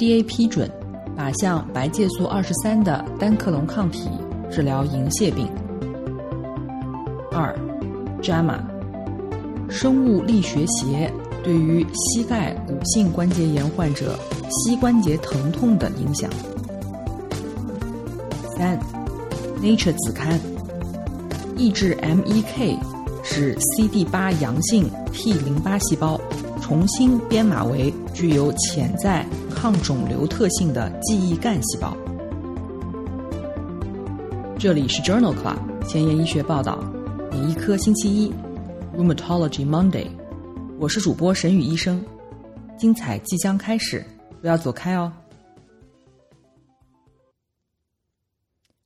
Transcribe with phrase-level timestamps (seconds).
[0.00, 0.66] D A 批准
[1.14, 4.08] 靶向白介素二十三的单克隆抗体
[4.50, 5.46] 治疗银屑病。
[7.30, 7.54] 二
[8.22, 8.60] ，JAMA，
[9.68, 11.12] 生物力学鞋
[11.44, 14.18] 对于膝盖骨性关节炎患者
[14.48, 16.30] 膝关节疼痛的影响。
[18.56, 18.80] 三
[19.60, 20.40] ，Nature 子刊，
[21.58, 22.78] 抑制 MEK
[23.22, 26.18] 使 CD 八阳性 T 淋巴细胞
[26.58, 29.26] 重新编码为具有潜在
[29.60, 31.94] 抗肿瘤特性的记忆干细胞。
[34.58, 36.82] 这里是 Journal Club 前沿医学报道，
[37.30, 38.32] 免疫科星期一
[38.96, 40.08] ，Rheumatology Monday，
[40.78, 42.02] 我是主播沈宇医生，
[42.78, 44.02] 精彩即将开始，
[44.40, 45.12] 不要走开哦。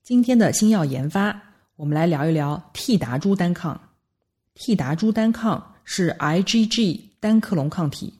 [0.02, 1.40] 今天的新药研发，
[1.76, 3.80] 我们来聊一聊替达珠单抗。
[4.54, 8.12] 替达珠单抗是 IgG 单克隆抗体，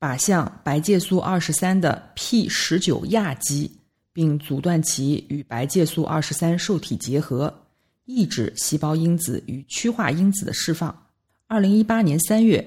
[0.00, 3.70] 靶向白介素二十三的 P 十九亚基，
[4.12, 7.52] 并阻断其与白介素二十三受体结合，
[8.04, 10.96] 抑制细胞因子与趋化因子的释放。
[11.48, 12.64] 二零一八年三月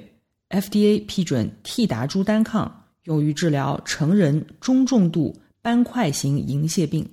[0.49, 7.09] ，FDA 批准替达珠单抗用于治疗成人中重度斑块型银屑病。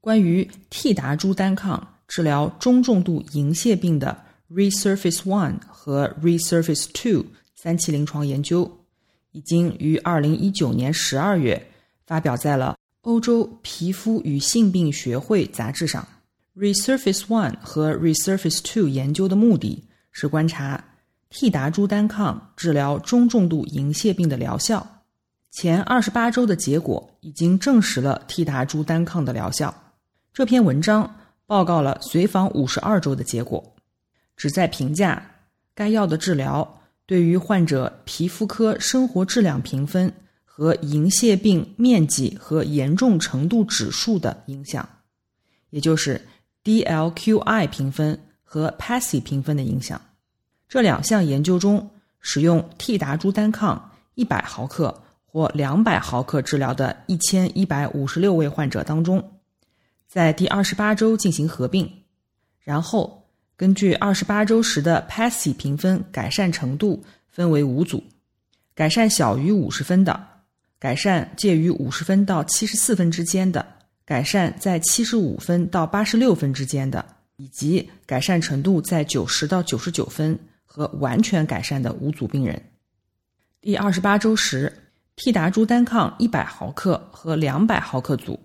[0.00, 4.16] 关于替达珠单抗治疗中重度银屑病的
[4.48, 8.77] Resurface One 和 Resurface Two 三期临床研究，
[9.32, 11.70] 已经于二零一九年十二月
[12.06, 16.06] 发表在了欧洲皮肤与性病学会杂志上。
[16.56, 20.82] Resurface One 和 Resurface Two 研究的目的是观察
[21.30, 25.04] 替达珠单抗治疗中重度银屑病的疗效。
[25.50, 29.74] 前二十八周的结果已经证实了替达珠单抗的疗效。
[30.32, 33.74] 这篇文章报告了随访五十二周的结果，
[34.36, 35.30] 旨在评价
[35.74, 36.77] 该药的治疗
[37.08, 40.12] 对于患者皮肤科生活质量评分
[40.44, 44.86] 和银屑病面积和严重程度指数的影响，
[45.70, 46.20] 也就是
[46.64, 49.98] DLQI 评分和 PASI 评分的影响。
[50.68, 51.88] 这两项研究中，
[52.20, 59.40] 使用替达珠单抗一百毫克或两百毫克治疗的一千一百五十六位患者当中。
[60.06, 61.90] 在第二十八周进行合并，
[62.60, 63.17] 然后
[63.58, 68.04] 根据二十八周时的 PASI 评分改善程度分为五组：
[68.72, 70.28] 改善小于五十分的，
[70.78, 73.66] 改善介于五十分到七十四分之间的，
[74.04, 77.04] 改善在七十五分到八十六分之间的，
[77.36, 82.62] 以及改善程度在九十到九十九分和完全改善的五组病人。
[83.60, 84.72] 第二十八周时，
[85.16, 88.38] 替达珠单抗一百毫克和两百毫克组。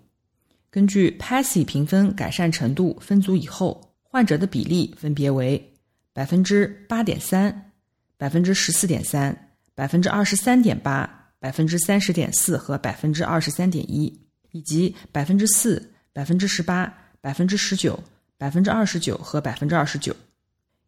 [0.72, 5.74] 根据 PASI 评分改善程度分组以后，患者的比例分别为
[6.13, 7.72] 百分之八点三、
[8.16, 9.35] 百分之十四点三、
[9.74, 18.00] 百分之二十三点八、百分之三十点四和百分之二十三点一，以及百分之四、百分之十八、百分之十九、
[18.38, 20.16] 百分之二十九和百分之二十九。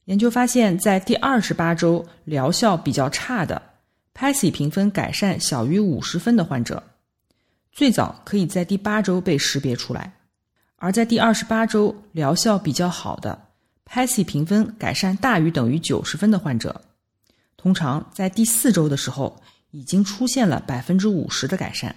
[0.03, 3.59] 研究发现，在第二十八周疗效比较差的
[4.13, 6.83] PASI 评分改善小于五十分的患者。
[7.71, 10.13] 最早可以在第八周被识别出来，
[10.77, 13.39] 而在第二十八周疗效比较好的
[13.85, 16.81] PASI 评分改善大于等于九十分的患者，
[17.57, 19.41] 通常在第四周的时候
[19.71, 21.95] 已经出现了百分之五十的改善。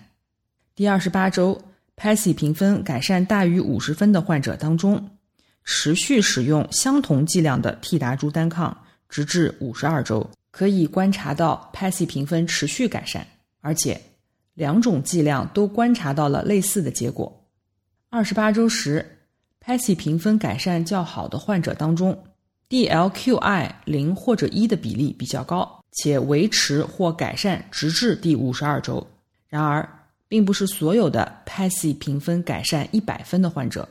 [0.75, 1.61] 第二十八周
[1.97, 5.11] PASI 评分改善大于五十分的患者当中，
[5.65, 8.77] 持续使用相同剂量的替达珠单抗，
[9.09, 13.27] 直至五十二周，可以观察到 PASI 评分持续改善，
[13.61, 14.01] 而且。
[14.55, 17.38] 两种剂量都观察到了类似的结果。
[18.11, 19.19] 二十八周时
[19.63, 22.25] ，PASI 评分改善较好的患者当中
[22.71, 29.07] ，DLQI 零或者一的比例比较高，且维持或改善直至第五十二周。
[29.47, 29.87] 然而，
[30.27, 33.87] 并不是所有的 PASI 评分改善一百分的患者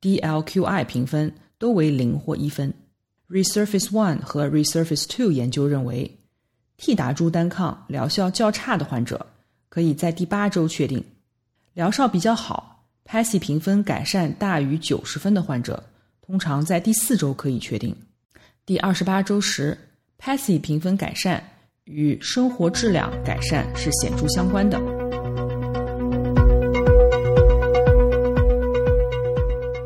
[0.00, 2.74] ，DLQI 评分都为零或一分。
[3.30, 6.18] Resurface One 和 Resurface Two 研究认为，
[6.76, 9.24] 替达珠单抗疗效较差的患者。
[9.68, 11.04] 可以在第八周确定，
[11.72, 12.73] 疗效比较好
[13.04, 15.82] ，PASI 评分改善大于九十分的患者，
[16.20, 17.94] 通常在第四周可以确定。
[18.66, 19.76] 第二十八周时
[20.18, 21.42] ，PASI 评分改善
[21.84, 24.80] 与生活质量改善是显著相关的。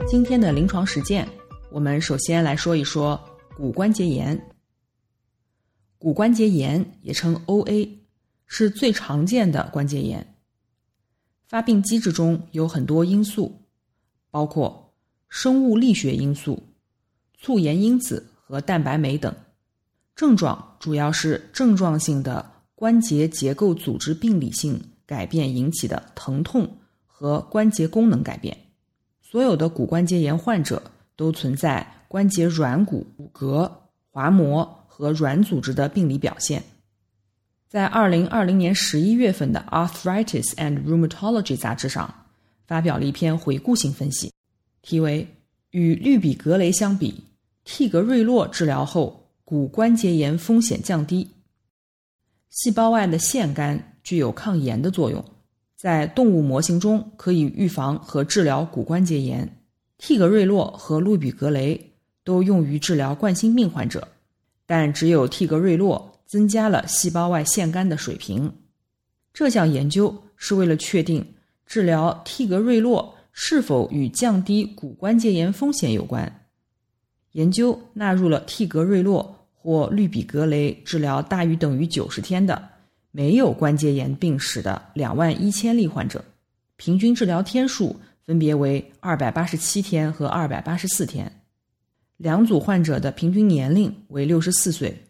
[0.07, 1.29] 今天的临床实践，
[1.71, 3.21] 我们首先来说一说
[3.57, 4.41] 骨关节炎。
[5.99, 7.89] 骨关节炎也称 OA，
[8.47, 10.25] 是最常见的关节炎。
[11.49, 13.63] 发病机制中有很多因素，
[14.31, 14.93] 包括
[15.31, 16.63] 生物力学因素、
[17.39, 19.35] 促炎因子和蛋白酶等。
[20.15, 28.55] 症状主要是症状性的关节结构组织病理性改变引起的疼痛和关节功能改变。
[29.23, 30.83] 所有的骨关节炎患者
[31.17, 33.71] 都存在关节软骨、骨骼、
[34.11, 36.63] 滑膜和软组织的病理表现。
[37.69, 42.13] 在二零二零年十一月份的《Arthritis and Rheumatology》杂志上，
[42.67, 44.33] 发表了一篇回顾性分析，
[44.81, 45.29] 题为
[45.73, 47.25] “与氯吡格雷相比，
[47.65, 51.29] 替格瑞洛治疗后骨关节炎风险降低”。
[52.49, 55.23] 细胞外的腺苷具有抗炎的作用，
[55.77, 59.47] 在动物模型中可以预防和治疗骨关节炎。
[59.99, 61.93] 替格瑞洛和氯吡格雷
[62.25, 64.09] 都用于治疗冠心病患者，
[64.65, 66.15] 但只有替格瑞洛。
[66.29, 68.53] 增加了细胞外腺苷的水平。
[69.33, 71.35] 这项研究是为了确定
[71.65, 76.47] 治疗替格瑞洛是否与降低骨关节炎风险有关。
[77.33, 82.69] 研究纳入了替格瑞洛或氯吡格雷治疗大于等于九十天的
[83.11, 86.23] 没有关节炎病史的两万一千例患者，
[86.77, 91.41] 平均治疗天数分别为二百八十七天和二百八十四天。
[92.19, 95.08] 两组患者的平均年龄为六十四岁。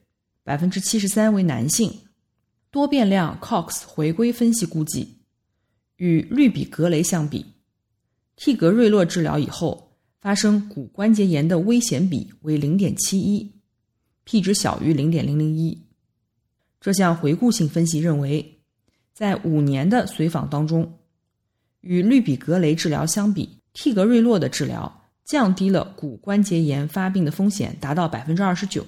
[0.48, 1.92] 百分之七十三为男性，
[2.70, 5.18] 多变量 Cox 回归分析估计，
[5.96, 7.44] 与氯吡格雷相比，
[8.34, 13.60] 替格瑞洛治疗以后发生骨关节炎的危险比为零点七一
[14.24, 15.86] ，p 值小于零点零零一。
[16.80, 18.62] 这项回顾性分析认为，
[19.12, 20.98] 在五年的随访当中，
[21.82, 28.86] 与氯吡格雷治疗相比，替格瑞洛的治疗降低了骨关节炎发病的风险，达到百分之二十九。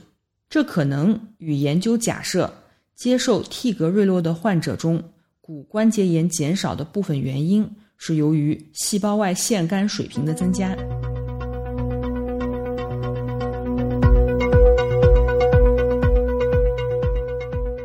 [0.51, 2.53] 这可能与研究假设
[2.97, 5.01] 接受替格瑞洛的患者中
[5.41, 7.65] 骨关节炎减少的部分原因
[7.97, 10.75] 是由于细胞外腺苷水平的增加。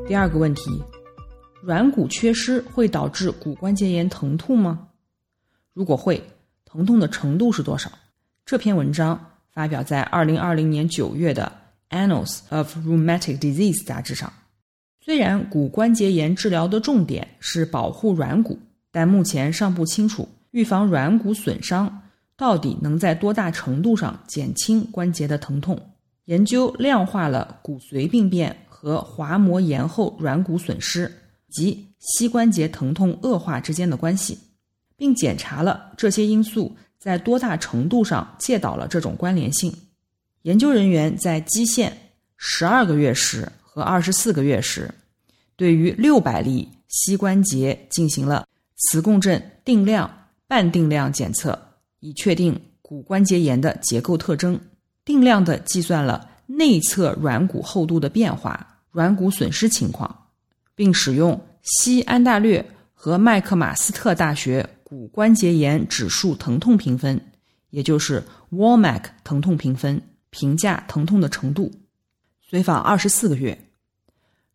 [0.07, 0.81] 第二个问题，
[1.61, 4.87] 软骨缺失会导致骨关节炎疼痛吗？
[5.71, 6.19] 如果会，
[6.65, 7.91] 疼痛的程度是多少？
[8.43, 9.23] 这篇文章
[9.53, 11.64] 发表在二零二零年九月的。
[11.89, 14.31] Annals of Rheumatic Disease 杂志上，
[14.99, 18.57] 虽然骨关节炎治疗的重点是保护软骨，
[18.91, 22.01] 但目前尚不清楚预防软骨损伤
[22.35, 25.79] 到底能在多大程度上减轻关节的疼痛。
[26.25, 31.11] 研究量化了骨髓病变和滑膜炎后软骨损失
[31.51, 34.37] 及膝关节疼痛恶化之间的关系，
[34.97, 39.71] 并检查了这些因素在多大程度上介导了这种关联性。
[40.45, 44.93] 研究人员在基线十二个月时和二十四个月时，
[45.55, 48.47] 对于六百例膝关节进行了
[48.77, 50.07] 磁共振定量、
[50.47, 51.59] 半定量检测，
[51.99, 54.59] 以确定骨关节炎的结构特征。
[55.03, 60.15] 定量的计算了内侧软骨厚度的变化、软骨损失情况，
[60.75, 67.19] 并使用西安大略和麦克马斯特大学骨关节炎指数疼痛评分，
[67.71, 69.99] 也就是 WALMAC 疼痛评分。
[70.35, 71.71] 评价疼痛的程度。
[72.41, 73.57] 随访二十四个月，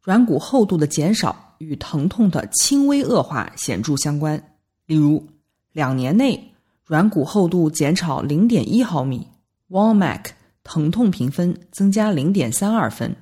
[0.02, 4.37] 软骨厚度的减少与疼痛的轻微恶化显著相关。
[4.84, 5.26] 例如，
[5.72, 6.52] 两年内
[6.84, 9.26] 软骨厚度减少零点一毫米
[9.70, 10.26] ，Wall-Mac
[10.62, 13.16] 疼痛评分增加零点三二分。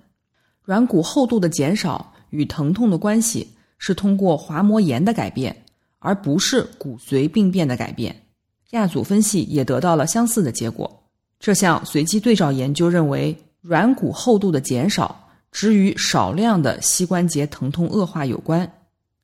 [0.64, 5.64] 软骨厚度的减少与疼痛的关系是通过滑膜炎的改变，
[6.00, 8.24] 而不是骨髓病变的改变。
[8.70, 10.97] 亚组分析也得到了相似的结果。
[11.40, 18.70] 这项随机对照研究认为，软骨厚度的减少只与少量的膝关节疼痛恶化有关。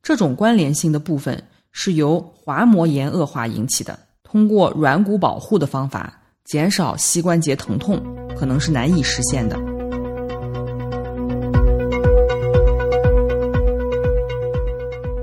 [0.00, 1.42] 这种关联性的部分
[1.72, 3.98] 是由滑膜炎恶化引起的。
[4.22, 8.00] 通过软骨保护的方法减少膝关节疼痛，
[8.36, 9.56] 可能是难以实现的。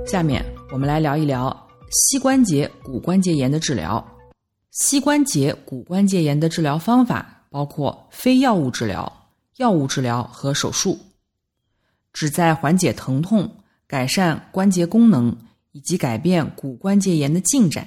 [0.05, 0.43] 下面
[0.73, 1.55] 我们来聊一聊
[1.89, 4.05] 膝关节骨关节炎的治疗。
[4.71, 10.97] 膝关节骨关节炎的治疗方法包括非药物治疗、药物治疗和手术，
[12.13, 15.35] 旨在缓解疼痛、改善关节功能
[15.73, 17.85] 以及改变骨关节炎的进展。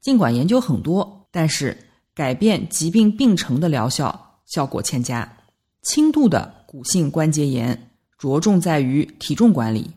[0.00, 1.76] 尽管研究很多，但是
[2.14, 5.38] 改变疾病病程的疗效效果欠佳。
[5.82, 9.90] 轻度的骨性关节炎着重在于体重管理、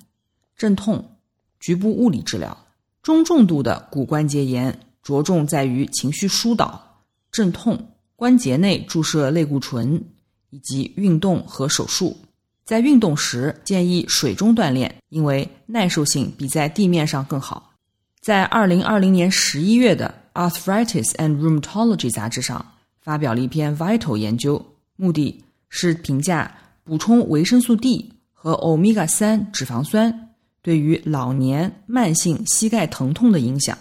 [0.58, 1.17] 镇痛、
[1.60, 2.58] 局部物理治疗；
[3.03, 6.83] 中重度的骨关节炎着重在于情绪疏导、
[7.31, 10.03] 镇痛、关节内注射类固醇
[10.50, 12.17] 以及运动和手术。
[12.65, 17.71] 在运动时建议水中锻炼，因为耐受性比在地面上更好。
[18.19, 20.12] 在二零二零年十一月的
[20.50, 22.65] 《Arthritis and Rheumatology》杂志上
[23.00, 26.51] 发表了一篇 Vital 研究，目的是评价
[26.83, 30.31] 补充维生素 D 和 Omega 三脂肪酸
[30.63, 33.77] 对于老年慢性膝盖疼痛的影响。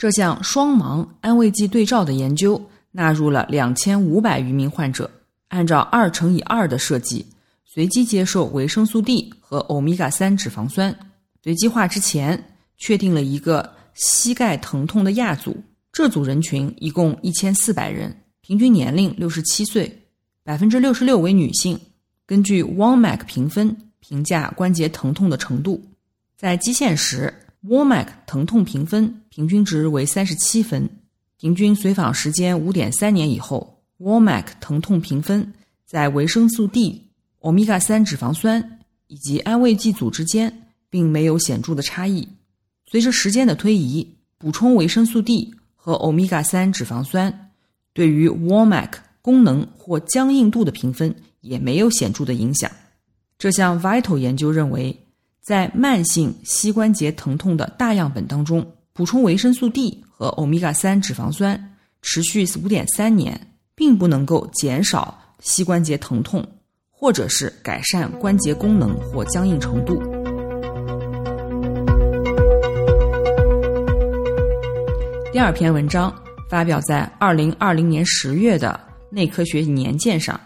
[0.00, 2.58] 这项双盲安慰剂对照的研究
[2.90, 5.10] 纳入了两千五百余名患者，
[5.48, 7.26] 按照二乘以二的设计。
[7.66, 10.98] 随机接受维生素 D 和欧米伽三脂肪酸。
[11.42, 12.42] 随机化之前，
[12.78, 15.54] 确定了一个膝盖疼痛的亚组。
[15.92, 20.06] 这组人群一共一千四百人，平均年龄六十七岁，
[20.42, 21.78] 百分之六十六为女性。
[22.24, 25.78] 根据 WOMAC 评分评价关节疼痛的程度，
[26.38, 27.30] 在基线时
[27.66, 30.88] ，WOMAC 疼痛评分平均值为三十七分。
[31.38, 35.52] 平均随访时间五点三年以后，WOMAC 疼痛评分
[35.86, 37.06] 在维生素 D。
[37.40, 42.28] 欧米伽三脂肪酸以及安慰剂组之间并没有显著的差异。
[42.84, 47.52] 随着时间的推移，补充维生素 D 和欧米伽三脂肪酸
[47.94, 48.90] 对于 WOMAC
[49.22, 52.70] 功能或僵硬度的评分也没有显著的影响。
[53.38, 55.06] 这项 Vital 研究认为，
[55.42, 63.40] 在慢性膝关节疼痛的大样本当中，补充维生素 D 和欧米伽三脂肪酸持续五点三年，
[63.74, 66.46] 并不能够减少膝关节疼痛。
[67.02, 69.94] 或者是改善关节功能或僵硬程度。
[75.32, 76.14] 第二篇文章
[76.50, 78.78] 发表在二零二零年十月的
[79.14, 80.38] 《内科学年鉴》上，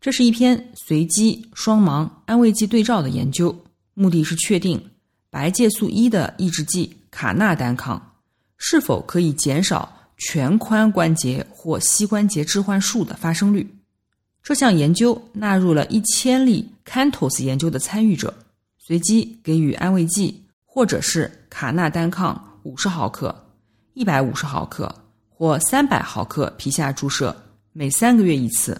[0.00, 3.52] 这是一篇随机双盲安慰剂对照的研究，
[3.98, 4.90] 目的是确定
[5.30, 8.12] 白介素一的抑制剂卡纳单抗
[8.58, 13.66] 是否可以减少全髋关节或膝关节置换术的发生率。
[14.42, 18.34] 这项研究纳入了一千例 CANTOS 研究的参与者，
[18.78, 23.34] 随机给予安慰剂，或者是卡纳单抗五十毫克、
[23.94, 24.94] 一百五十毫克
[25.30, 27.34] 或三百毫克皮下注射，
[27.72, 28.78] 每三个月一次。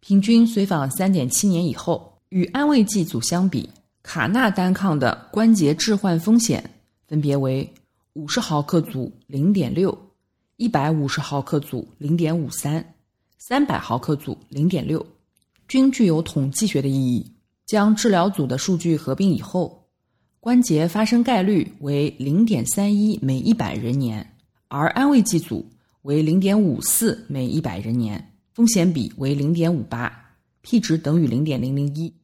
[0.00, 3.70] 平均随访三点七年以后，与安慰剂组相比，
[4.04, 6.62] 卡纳单抗的关节置换风险
[7.08, 7.68] 分别为
[8.12, 9.98] 五十毫克组零点六、
[10.58, 12.94] 一百五十毫克组零点五三。
[13.38, 15.04] 三百毫克组零点六，
[15.66, 17.34] 均具有统计学的意义。
[17.66, 19.86] 将治疗组的数据合并以后，
[20.38, 24.36] 关节发生概率为零点三一每一百人年，
[24.68, 25.66] 而安慰剂组
[26.02, 30.12] 为零点五四每一百人年，风险比为零点五八
[30.60, 32.14] ，p 值等于零点零零一。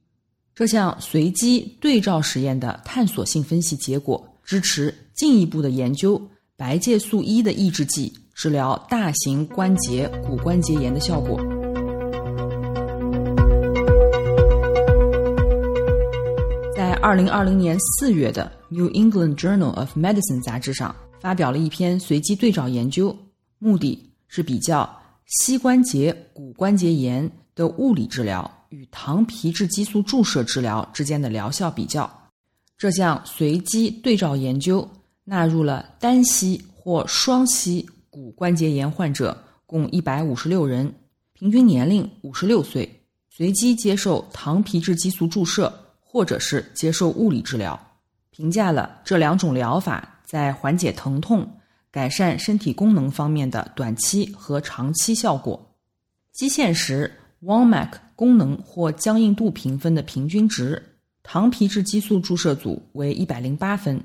[0.61, 6.21] 这项随机对照实验的探索性分析结果支持进一步的研究
[6.55, 8.13] 白介素一的抑制剂。
[8.35, 11.41] 治疗大型关节骨关节炎的效果，
[16.77, 23.17] 在二零二零年四月的《New England Journal of Medicine》杂志上发表了一篇随机对照研究，
[23.59, 24.87] 目的是比较
[25.25, 32.11] 膝关节骨关节炎的物理治疗与糖皮质激素注射治疗之间的疗效比较。
[32.77, 34.91] 这项随机对照研究
[35.23, 37.89] 纳入了单膝或双膝。
[38.13, 40.93] 骨关节炎患者共一百五十六人，
[41.33, 47.79] 平均年龄五十六岁，随机接受糖皮质激素注射或者是接受物理治疗，
[48.31, 51.49] 评价了这两种疗法在缓解疼痛、
[51.93, 55.73] 改善身体功能方面的短期和长期效果。
[56.33, 57.13] 基线时
[57.45, 60.83] WOMAC 功能或僵硬度评分的平均值，
[61.23, 63.99] 糖皮质激素注射组为一百零八分，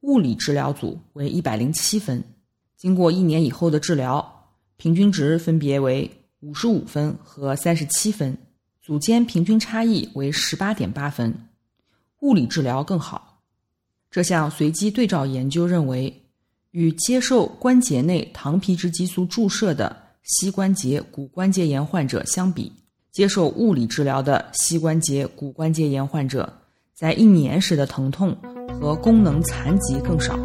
[0.00, 2.20] 物理治疗组为一百零七分。
[2.76, 8.36] 经过一年以后的治疗，平均值分别为五十五分和三十七分，
[8.82, 11.32] 组间平均差异为十八点八分，
[12.22, 13.40] 物理治疗更好。
[14.10, 16.24] 这项随机对照研究认为，
[16.72, 22.72] 与接受关节内糖皮质激素注射的膝关节骨关节炎患者相比，
[23.10, 26.52] 接受物理治疗的膝关节骨关节炎患者
[26.94, 28.36] 在一年时的疼痛
[28.80, 30.38] 和功能残疾更少。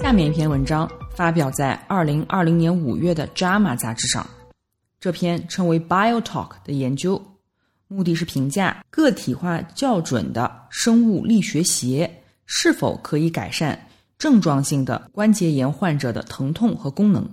[0.00, 4.26] 下面一篇文章发表在二零二零年五月的《JAMA》杂志上。
[4.98, 7.22] 这篇称为 “BioTalk” 的研究，
[7.86, 13.78] 目的是评价个体化校准的生物力学鞋是否可以改善
[14.18, 17.28] 症状性的关节炎患者的疼痛和功能。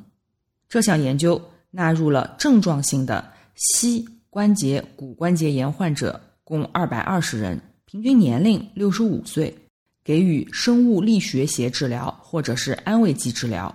[0.70, 9.56] 这项研究纳入了症状性的膝关节骨关节炎患者，共二百二十人，平均年龄六十五岁，
[10.04, 13.74] 给予生物力学鞋治疗或者是安慰剂治疗，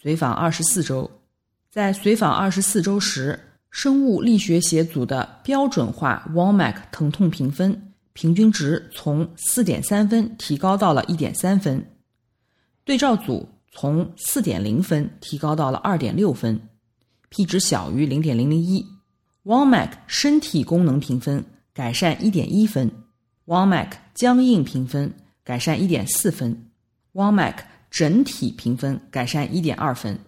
[0.00, 1.10] 随访二十四周。
[1.70, 3.40] 在随访二十四周时，
[3.70, 11.82] 生物力学鞋组的标准化 WOMAC 疼痛评分平均值从四点三分提高到了一点三分，
[12.84, 13.48] 对照组。
[13.74, 16.60] 从四点零分提高到了二点六分
[17.30, 18.84] ，p 值小于零点零零一。
[19.44, 22.92] WOMAC 身体功能评分改善一点一分
[23.46, 25.10] ，WOMAC 僵硬评分
[25.42, 26.66] 改善一点四分
[27.14, 27.54] ，WOMAC
[27.90, 30.18] 整体评分改善一点二分。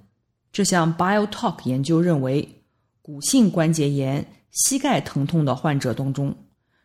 [0.50, 2.48] 这项 BioTalk 研究认为，
[3.02, 6.34] 骨性关节炎、膝盖疼痛的患者当中，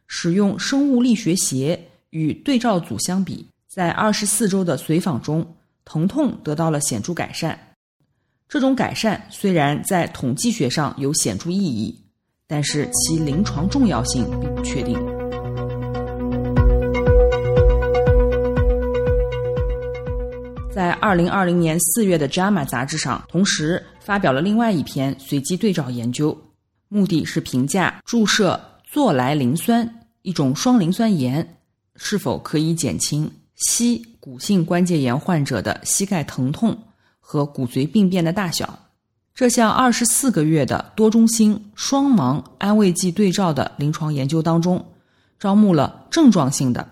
[0.08, 5.56] 使用生物力学鞋与对照组相比，在二十四周的随访中。
[5.86, 7.58] 疼痛得到了显著改善，
[8.48, 12.04] 这种改善虽然在统计学上有显著意义，
[12.48, 14.98] 但是其临床重要性并不确定。
[20.72, 26.38] 在二零二零年四月的《JAMA》杂志上，同时发表了另外一篇随机对照研究，
[26.88, 28.60] 目的是评价注射
[28.94, 31.58] 唑来磷酸一种双磷酸盐
[31.96, 33.30] 是否可以减轻。
[33.60, 36.78] 膝骨性关节炎患者的膝盖疼痛
[37.20, 38.88] 和骨髓病变的大小。
[39.36, 44.86] 这项二十四个月的多中心双盲安慰剂对照的临床研究当中，
[45.40, 46.88] 招募了症状性的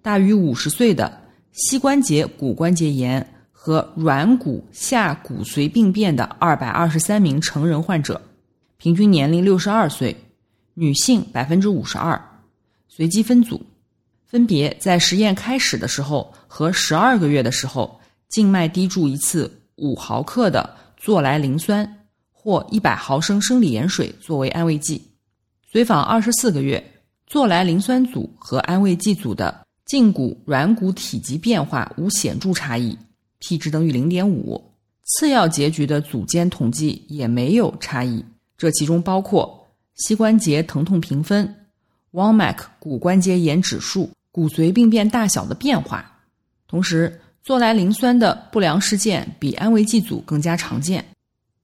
[0.00, 1.20] 大于五十岁的
[1.52, 8.20] 膝关节骨关节炎和软骨下骨髓病变的二百二十三名成人患者，
[8.78, 10.16] 平均年龄六十二岁，
[10.74, 12.20] 女性百分之五十二，
[12.88, 13.64] 随机分组。
[14.32, 25.02] 分别在实验开始的时候和十二个月的时候，静脉滴注一次五毫克的唑来磷酸或一百毫升生理盐水作为安慰剂。
[25.70, 26.82] 随访二十四个月，
[27.30, 32.96] 唑来磷酸组和安慰剂组的胫骨软骨体积变化无显著差异
[33.38, 34.72] ，p 值等于零点五。
[35.04, 38.24] 次要结局的组间统计也没有差异，
[38.56, 41.54] 这其中包括膝关节疼痛评分、
[42.12, 44.08] WOMAC 骨关节炎指数。
[44.32, 46.10] 骨髓病变大小的变化，
[46.66, 51.04] 同时唑来磷酸的不良事件比安慰剂组更加常见。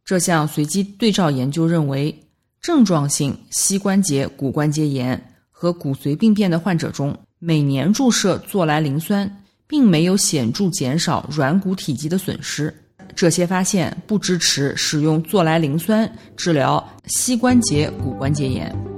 [0.05, 2.15] 这项随机对照研究认为，
[2.61, 12.75] 症状性膝关节骨关节炎和骨髓病变的患者中，每年注射唑来磷酸并没有显著减少软骨体积的损失。
[13.15, 18.98] 这些发现不支持使用唑来磷酸治疗膝关节骨关节炎。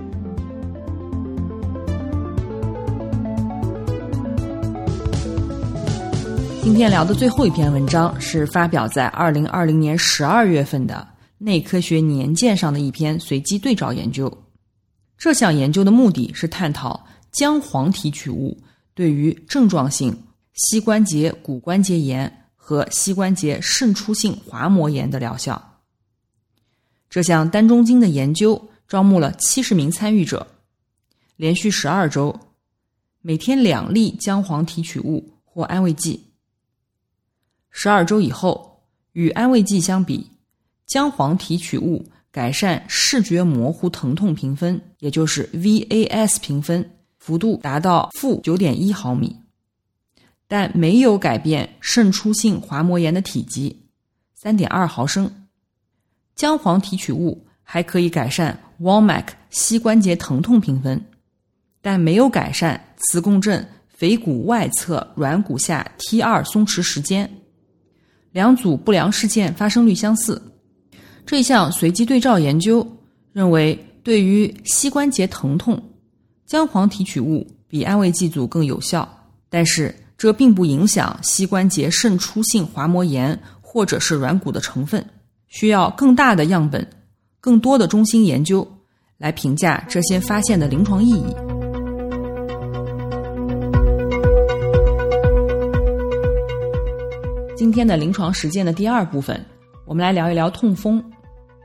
[6.63, 11.07] 今天聊的最后一篇文章是发表在二零二零年十二月份的
[11.39, 14.31] 《内科学年鉴》上的一篇随机对照研究。
[15.17, 18.55] 这项研究的目的是探讨姜黄提取物
[18.93, 20.15] 对于症状性
[20.53, 25.79] 膝关节骨关节炎和膝关节渗出性滑膜炎的疗效。
[27.09, 30.45] 这项单中经的研究招募了七十名参与者，
[31.37, 32.39] 连续十二周，
[33.21, 36.27] 每天两粒姜黄提取物或安慰剂。
[37.71, 40.29] 十二周以后，与安慰剂相比，
[40.85, 49.35] 姜黄提取物改善视觉模糊疼痛评分，也就是 VAS 评分幅度达到负九点一毫米，
[50.47, 53.83] 但没有改变渗出性滑膜炎的体积
[54.35, 55.47] 三点二毫升。
[56.35, 61.03] 姜黄提取物还可以改善 WOMAC 膝关节疼痛评分，
[61.81, 67.40] 但没有改善磁共振腓骨外侧软骨下 T 二松弛时间。
[68.31, 70.41] 两组不良事件发生率相似，
[71.25, 72.85] 这项随机对照研究
[73.33, 75.81] 认为，对于膝关节疼痛，
[76.45, 79.07] 姜黄提取物比安慰剂组更有效。
[79.49, 85.05] 但是，这并不影响膝关节渗出性滑膜炎或者是软骨的成分，
[85.47, 86.87] 需要更大的样本、
[87.41, 88.65] 更多的中心研究
[89.17, 91.50] 来评价这些发现的临床意义。
[97.71, 99.45] 今天的临床实践的第二部分，
[99.85, 101.01] 我们来聊一聊痛风。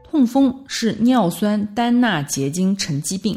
[0.05, 3.37] 痛风是尿酸单钠结晶沉积病，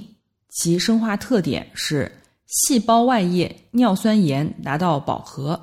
[0.50, 2.12] 其生化特点是
[2.46, 5.60] 细胞外液尿酸盐达到饱和，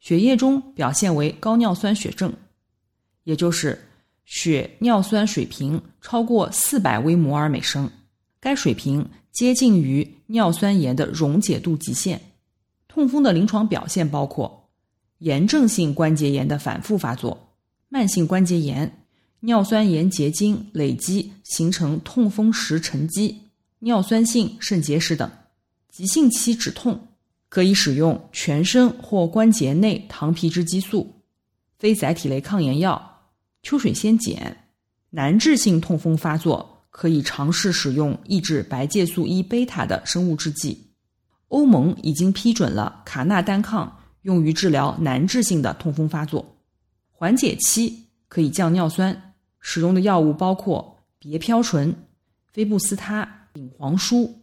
[0.00, 2.32] 血液中表现为高尿酸血症，
[3.22, 3.80] 也就是
[4.24, 7.88] 血尿酸水平超过四百微摩尔每升，
[8.40, 12.20] 该水平接近于尿酸盐的溶解度极限。
[12.88, 14.63] 痛风的临床表现包括
[15.18, 17.54] 炎症性关节炎的反复发作。
[17.88, 19.04] 慢性关节炎、
[19.40, 23.38] 尿酸盐结晶累积形成痛风石沉积、
[23.78, 25.30] 尿酸性肾结石等，
[25.90, 27.08] 急性期止痛，
[27.48, 31.14] 可以使用全身或关节内糖皮质激素、
[31.78, 33.20] 非甾体类抗炎药、
[33.62, 34.56] 秋水仙碱。
[35.10, 40.90] 难治性痛风发作，可以尝试使用抑制白介素一贝塔的生物制剂。
[41.46, 46.44] 欧盟已经批准了卡纳单抗用于治疗难治性的痛风发作。
[47.10, 51.94] 缓解期可以降尿酸，使用的药物包括别嘌醇、
[52.52, 54.42] 非布司他、丙黄舒、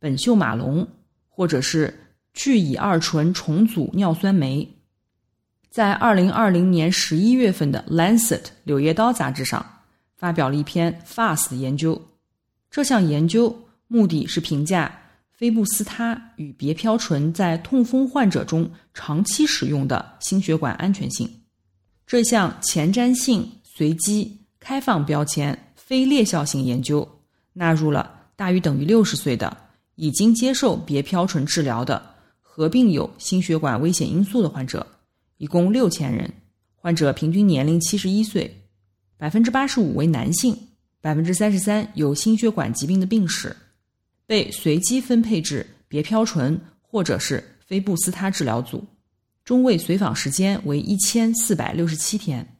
[0.00, 0.86] 苯溴马龙，
[1.28, 1.92] 或者是
[2.32, 4.66] 聚乙二醇重组尿酸酶。
[5.68, 9.64] 在二零二零年十一月份的《Lancet》柳叶刀杂志上
[10.16, 12.00] 发表了一篇 FAST 研究。
[12.70, 15.01] 这项研究目的是评价
[15.36, 21.28] 非布司他与别飘醇在痛风患者中长期使用的心血管安全性。
[22.06, 27.08] 这项前瞻性、随机、开放标签、非猎效性研究
[27.52, 29.56] 纳入了大于等于六十岁的
[29.96, 34.86] 已经接受别飘醇治疗的合并有心血管危险因素的患者，
[35.38, 36.30] 一共六千人。
[36.74, 38.64] 患者平均年龄七十一岁，
[39.16, 40.56] 百分之八十五为男性，
[41.00, 43.56] 百分之三十三有心血管疾病的病史，
[44.26, 48.84] 被随机分配至别飘醇或者是非布司他治疗组。
[49.44, 52.56] 中位随访时间为一千四百六十七天，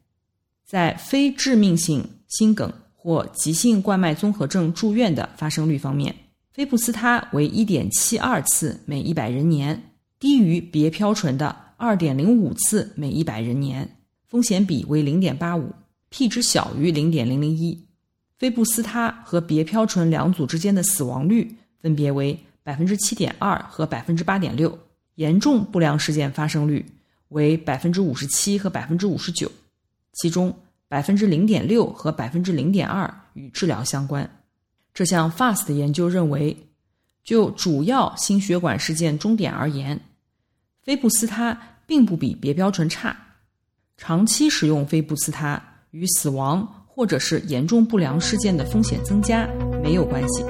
[0.66, 6.14] 在非致命性心梗或急性冠脉综合症住院的发生率方面，
[6.52, 9.80] 非布司他为一点七二次每一百人年，
[10.18, 13.96] 低于别飘醇的二点零五次每一百人年，
[14.26, 15.72] 风险比为零点八五
[16.10, 17.86] ，P 值小于零点零零一。
[18.42, 24.76] 非布司他和别飘醇两组之间的死亡率分别为百分之七点二和百分之八点六。
[25.14, 26.84] 严重不良事件发生率
[27.28, 29.48] 为百分之五十七和百分之五十九，
[30.14, 30.52] 其中
[30.88, 34.28] 百分之零点六和百分之零点二与治疗相关。
[34.92, 36.56] 这项 FAST 研究认为，
[37.22, 40.00] 就主要心血管事件终点而言，
[40.82, 43.16] 非布司他并不比别标醇差。
[43.96, 49.48] 长期使用非布司他与死亡或者是严重不良事件的风险增加
[49.82, 50.44] 没有关系。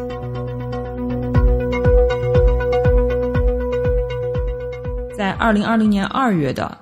[5.16, 6.76] 在二零二零年二月的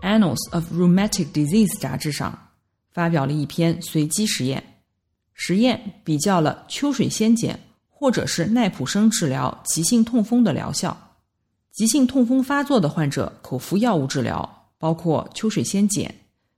[0.02, 2.48] 《Annals of Rheumatic Disease》杂志上，
[2.92, 4.62] 发表了一篇随机实验。
[5.34, 10.96] 实验比较了秋水仙碱或者是奈普生治疗急性痛风的疗效。
[11.72, 16.14] 急性痛风发作的患者口服药物治疗，包括秋水仙碱、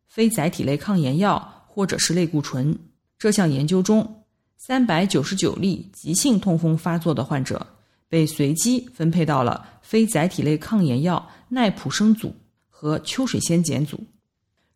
[0.07, 2.75] 非甾体类抗炎药或者是类固醇。
[3.19, 4.25] 这项研究中，
[4.57, 7.67] 三百九十九例急性痛风发作的患者。
[8.09, 12.33] 被随机分配到了非甾体类抗炎药奈普生组
[12.71, 14.01] 和秋水仙碱组。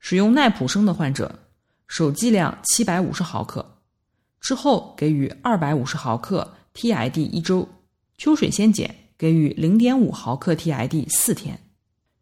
[0.00, 1.38] 使用奈普生的患者，
[1.86, 3.64] 首剂量七百五十毫克，
[4.40, 7.66] 之后给予二百五十毫克 TID 一周；
[8.18, 11.58] 秋水仙碱给予零点五毫克 TID 四天。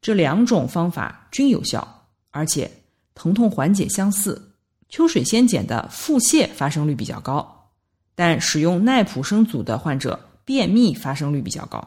[0.02, 2.70] 这两种方法均有效，而且
[3.14, 4.47] 疼痛缓解相似。
[4.88, 7.68] 秋水仙碱的腹泻发生率比较高，
[8.14, 10.18] 但使用奈普生组的患者。
[10.48, 11.86] 便秘发生率比较高。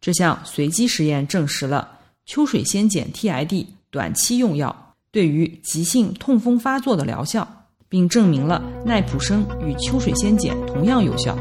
[0.00, 1.88] 这项随机实验证实了
[2.26, 4.74] 秋水仙碱 TID 短期用药
[5.12, 7.46] 对于急性痛风发作的疗效，
[7.88, 11.38] 并证明了奈普生与秋水仙碱同样有效。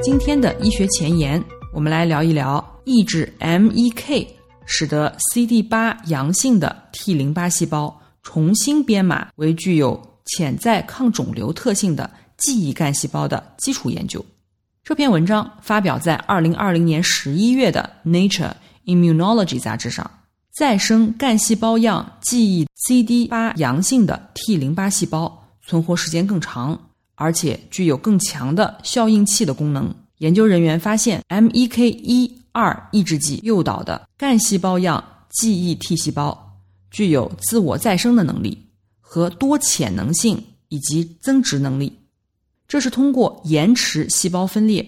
[0.00, 1.42] 今天的医学前沿，
[1.72, 4.24] 我们来聊一聊抑制 MEK
[4.66, 12.10] 使得 CD 八阳性的 T 淋巴细胞重新编码为具有潜在抗肿瘤特性的。
[12.36, 14.22] 记忆干细胞的基础研究，
[14.82, 18.52] 这篇文章发表在二零二零年十一月的《Nature
[18.86, 20.10] Immunology》杂志上。
[20.52, 26.78] 再生干细胞样记忆 CD 八阳性的 T 淋巴细胞存活时间更长，
[27.14, 29.94] 而且具有更强的效应器的功能。
[30.18, 36.58] 研究人员发现，MEK 一二抑制剂诱导的干细胞样记忆 T 细胞
[36.90, 41.92] 具有自我再生的能力和多潜能性以及增殖能力。
[42.66, 44.86] 这是通过延迟细胞分裂、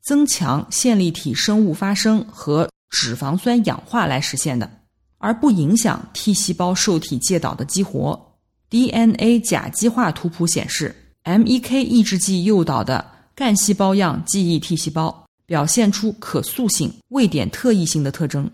[0.00, 4.82] 增强线粒体生物发生和脂肪酸氧化来实现的。
[5.22, 8.20] 而不影响 T 细胞受体介导的激活。
[8.68, 15.21] DNA 甲基化图谱显示，MEK 抑制剂诱导的干细胞样记忆 T 细胞
[15.52, 18.50] 表现出可塑性、位点特异性的特征，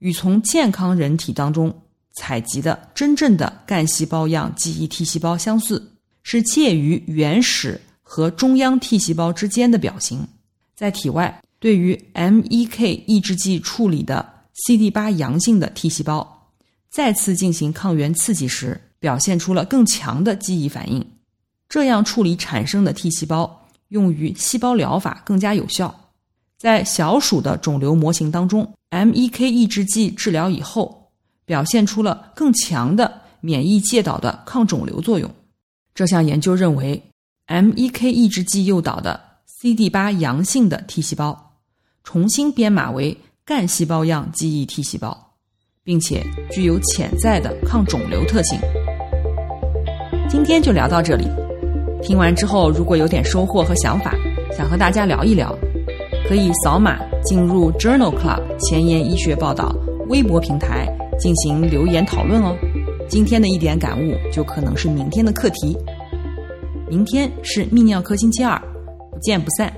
[0.00, 1.72] 与从健康人体当中
[2.14, 5.92] 采集的真正的干细胞样记忆 T 细胞相似，
[6.24, 10.26] 是介于原始和中央 T 细胞之间的表型。
[10.74, 16.50] 在体外，对于 MEK 抑制剂处理的 CD 八阳性的 T 细胞
[16.90, 21.06] 再次进行抗原刺激时，表现出了更强的记忆反应。
[21.68, 25.94] 这样处理产生的 T 细胞用于细胞疗法更加有效。
[26.60, 31.10] 在小鼠的肿瘤模型当中，MEK 抑制剂治疗以后，
[31.46, 35.30] 表现出了更强的免疫介导的抗肿瘤作用。
[35.94, 37.02] 这项研究认为
[37.46, 41.54] ，MEK 抑制剂诱导的 CD 八阳性的 T 细胞
[42.04, 43.16] 重新编码为。
[43.42, 45.32] 干细胞样记忆 T 细胞，
[45.82, 48.60] 并且具有潜在的抗肿瘤特性。
[50.28, 51.26] 今天就聊到这里。
[52.00, 54.14] 听完之后，如果有点收获和想法，
[54.56, 55.52] 想和大家聊一聊，
[56.30, 59.74] 可以扫码进入 Journal Club 前沿医学报道
[60.08, 60.86] 微博平台
[61.18, 62.56] 进行留言讨论哦。
[63.08, 65.76] 今天的一点感悟，就可能是明天的课题。
[66.88, 68.56] 明天是泌尿科星期二，
[69.10, 69.72] 不见不散。